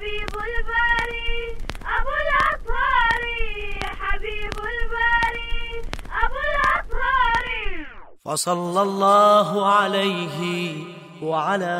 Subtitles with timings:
[0.00, 1.56] حبيب الباري
[1.96, 3.22] أبو الأطهار.
[4.00, 5.82] حبيب الباري
[6.24, 7.46] أبو الأطهار.
[8.24, 10.38] فصلى الله عليه
[11.22, 11.78] وعلى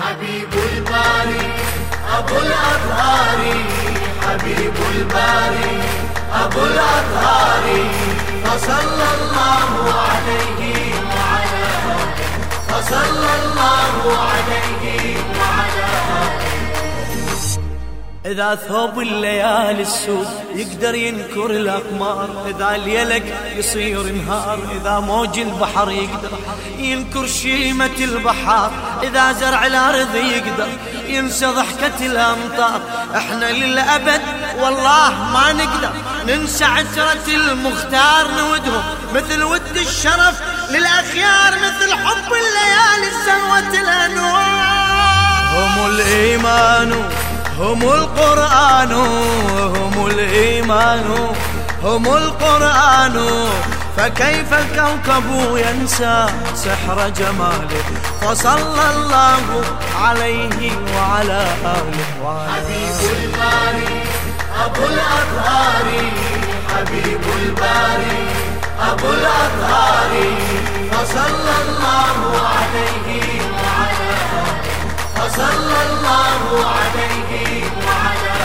[0.00, 1.46] حبيب الباري
[2.18, 3.40] أبو الأطهار.
[4.22, 5.74] حبيب الباري
[6.44, 7.66] أبو الأطهار.
[8.44, 9.70] فصلى الله
[10.08, 11.66] عليه وعلى
[12.68, 14.81] فصلى الله عليه
[18.32, 23.24] إذا ثوب الليالي السود يقدر ينكر الأقمار إذا اليلك
[23.56, 26.30] يصير نهار إذا موج البحر يقدر
[26.78, 30.68] ينكر شيمة البحار إذا زرع الأرض يقدر
[31.06, 32.80] ينسى ضحكة الأمطار.
[33.16, 34.20] إحنا للأبد
[34.60, 35.92] والله ما نقدر
[36.26, 38.82] ننسى عترة المختار نودهم
[39.14, 40.40] مثل ود الشرف
[40.70, 41.21] للأخيار.
[47.62, 48.92] هم القرآن
[49.76, 51.06] هم الإيمان
[51.82, 53.16] هم القرآن.
[53.96, 55.24] فكيف الكوكب
[55.56, 57.84] ينسى سحر جماله؟
[58.20, 59.64] فصلى الله
[60.04, 62.48] عليه وعلى آله.
[62.52, 64.02] حبيب الباري
[64.64, 65.86] أبو الأطهار
[66.72, 68.26] حبيب الباري
[68.90, 70.12] أبو الأطهار
[70.92, 72.18] فصلى الله
[72.56, 73.41] عليه وعلى
[75.32, 78.36] فصلى الله عليه وعلى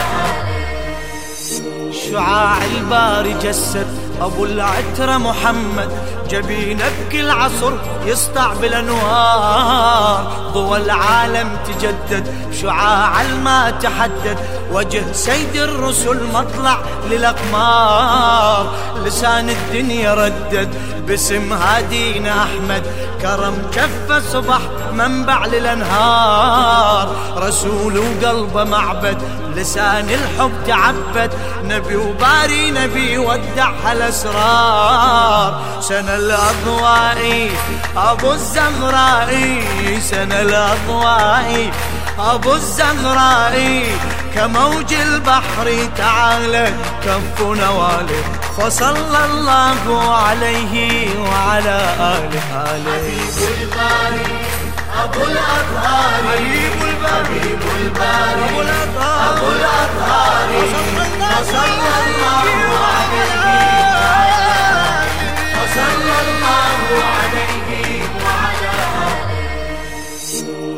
[1.92, 3.86] شعاع الباري جسد
[4.20, 5.90] أبو العترة محمد.
[6.30, 7.72] جبين بكل عصر
[8.06, 14.38] يسطع بالأنوار ضوى العالم تجدد شعاع الما تحدد
[14.72, 16.78] وجه سيد الرسل مطلع
[17.10, 18.57] للأقمار.
[19.08, 20.74] لسان الدنيا ردد
[21.06, 22.82] باسم هادينا أحمد.
[23.22, 24.60] كرم كفه صبح
[24.92, 27.16] منبع للأنهار.
[27.36, 29.18] رسول وقلبه معبد
[29.56, 31.30] لسان الحب تعبد.
[31.64, 37.50] نبي وباري نبي ودع الأسرار سنة الأضواء
[37.96, 39.62] أبو الزغراء.
[40.00, 41.70] سنة الأضواء
[42.18, 43.84] أبو الزغراء.
[44.34, 46.74] كموج البحر تعالت
[47.04, 48.24] كف نواله
[48.58, 52.40] فصلى الله عليه وعلى آله.
[52.40, 54.28] حبيب الباري
[55.04, 56.22] أبو الأطهار.
[56.28, 59.36] حبيب الباري أبو الأطهار.
[59.36, 60.48] أبو الأطهار.
[61.20, 62.48] فصلى الله
[62.94, 63.48] عليه
[65.54, 66.80] فصلى الله
[67.14, 68.76] عليه وعلى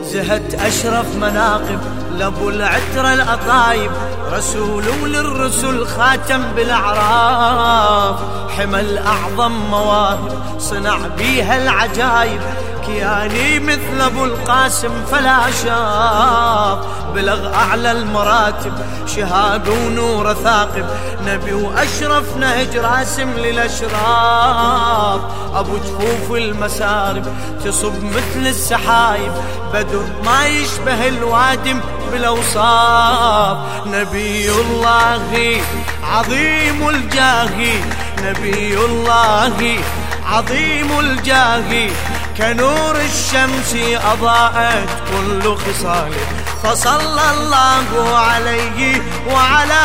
[0.02, 1.80] زهت أشرف مناقب
[2.20, 3.90] لأبو العترة الأطايب
[4.32, 8.16] رسول للرسل خاتم بالأعراف.
[8.58, 12.40] حمل أعظم مواهب صنع بيها العجايب.
[12.86, 16.78] كياني مثل أبو القاسم فلا شاف.
[17.14, 18.72] بلغ أعلى المراتب
[19.06, 20.86] شهاب ونور ثاقب.
[21.26, 25.20] نبي واشرف نهج راسم للأشراف.
[25.54, 27.26] أبو جفوف المسارب
[27.64, 29.32] تصب مثل السحايب.
[29.74, 31.80] بدر ما يشبه الوادم
[32.12, 33.58] بالأوصاف.
[33.86, 35.60] نبي الله
[36.04, 37.82] عظيم الجاه.
[38.24, 39.78] نبي الله
[40.26, 41.90] عظيم الجاه.
[42.38, 43.76] كنور الشمس
[44.12, 46.26] أضاءت كل خصاله
[46.62, 49.02] فصلى الله عليه
[49.32, 49.82] وعلى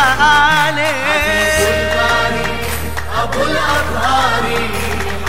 [0.69, 0.95] آله.
[1.67, 2.45] الباري
[3.23, 4.43] أبو الأطهار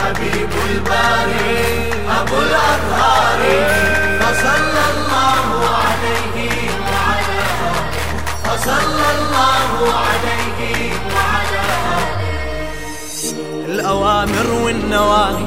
[0.03, 1.91] حبيب الباري.
[2.21, 3.41] أبو الأطهار
[4.21, 7.44] فصلى الله عليه وعلى
[8.44, 11.66] فصلى الله عليه وعلى
[13.69, 15.46] الأوامر والنواهي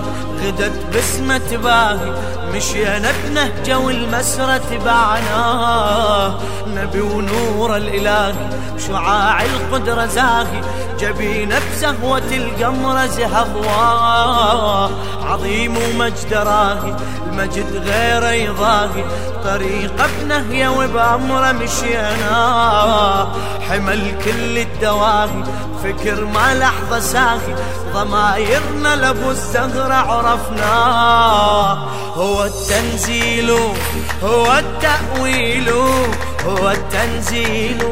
[0.49, 2.13] غدت بسمة باهي
[2.53, 6.37] مشينا بنهجة والمسرة تبعناه
[6.67, 8.49] نبي ونور الإلهي
[8.87, 10.61] شعاع القدرة زاهي.
[10.99, 14.89] جبينا بزهوة القمر زهضواه
[15.25, 16.95] عظيم ومجد راهي
[17.27, 19.03] المجد غير يضاهي.
[19.43, 23.33] طريق بنهية وبأمره مشينا.
[23.69, 25.43] حمل كل الدواهي
[25.83, 27.55] فكر ما لحظة ساهي.
[27.93, 31.73] ضمايرنا لابو الزهرة عرفناه
[32.15, 33.49] هو التنزيل
[34.23, 35.69] هو التأويل
[36.45, 37.83] هو التنزيل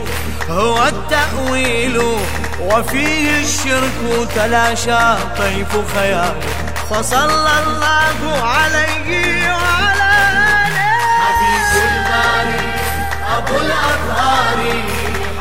[0.50, 2.02] هو التأويل.
[2.62, 6.36] وفيه الشرك تلاشى طيف خياله
[6.90, 10.14] فصلى الله عليه وعلى
[11.20, 12.66] حبيب الباري
[13.38, 14.60] أبو الأطهار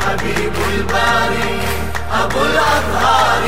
[0.07, 1.76] حبيب الباري.
[2.13, 3.43] أبو الأطهار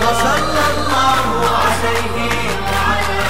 [0.00, 3.24] فصلى الله عليه وعلى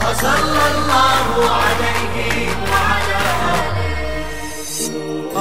[0.00, 3.20] فصلى الله عليه وعلى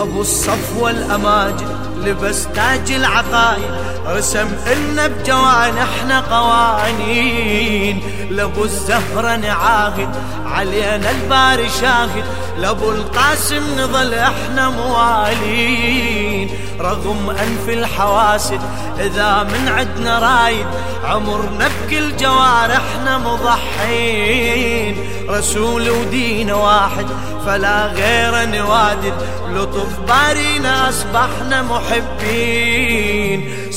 [0.02, 3.72] أبو الصفوة الاماجد لبس تاج العقايد
[4.10, 8.02] رسم لنا بجوانحنا قوانين.
[8.30, 10.10] لأبو الزهرة نعاهد
[10.46, 12.26] علينا الباري شاهد.
[12.58, 16.50] لأبو القاسم نظل إحنا موالين.
[16.80, 18.62] رغم أنف الحواسد
[19.00, 20.68] إذا من عدنا رايد.
[21.04, 24.96] عمرنا بكل جوارحنا مضحين.
[25.30, 27.08] رسول ودين واحد
[27.46, 29.14] فلا غير نوادد.
[29.54, 33.29] لطف بارينا أصبحنا محبين.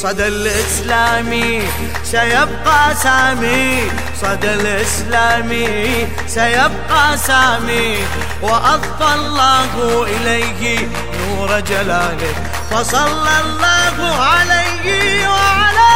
[0.02, 1.62] صدى الإسلامي
[2.04, 3.90] سيبقى سامي.
[4.22, 7.99] صدى الإسلامي سيبقى سامي.
[8.43, 10.88] وأضفى الله إليه
[11.19, 12.34] نور جلاله
[12.70, 15.93] فصلى الله عليه وعلى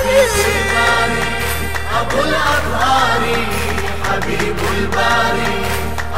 [0.00, 0.36] آله.
[2.00, 3.22] أبو الأطهار
[4.04, 5.56] حبيب الباري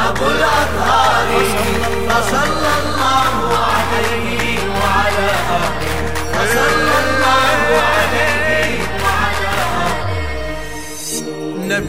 [0.08, 1.28] أبو الأطهار.
[2.08, 3.79] فصلى الله عليه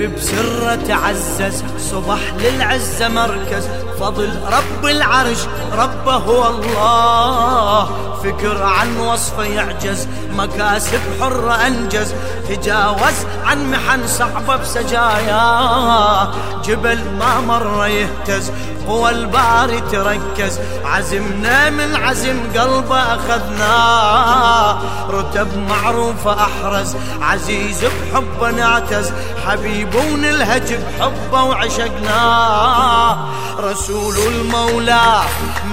[0.07, 3.67] بسره تعزز صبح للعزة مركز.
[3.99, 5.37] فضل رب العرش
[5.73, 7.89] ربه هو الله.
[8.23, 10.07] فكر عن وصفه يعجز
[10.37, 12.13] مكاسب حرة أنجز.
[12.49, 16.31] تجاوز عن محن صعبة بسجايا.
[16.65, 18.51] جبل ما مر يهتز
[18.87, 20.59] قوى الباري تركز.
[20.85, 29.11] عزمنا من عزم قلبه أخذناه رتب معروفة أحرز عزيز بحبه نعتز.
[29.47, 33.17] حبيب ونلهج بحبه وعشقناه
[33.59, 35.21] رسول المولى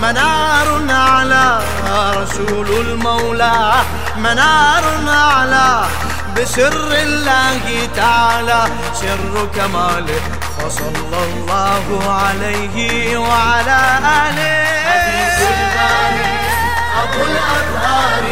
[0.02, 1.60] منار على
[2.16, 3.72] رسول المولى
[4.16, 5.86] منار على.
[6.36, 8.60] بسر الله تعالى
[8.94, 10.20] سر كماله
[10.58, 11.86] فصلى الله
[12.22, 15.38] عليه وعلى حبيب آله.
[15.50, 16.30] الباري
[17.02, 18.24] أبو الأطهار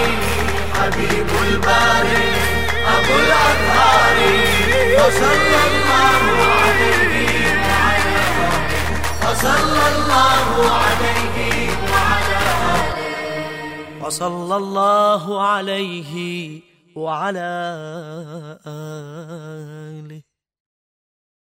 [0.77, 2.33] حبيب الباري
[2.97, 4.56] أبو الأطهار.
[5.07, 6.23] وصلى الله
[6.59, 10.49] عليه وعلى آله وصلى الله
[10.83, 12.41] عليه وعلى
[12.75, 16.15] آله وصلى الله عليه
[16.97, 17.51] وعلى
[18.67, 20.23] آله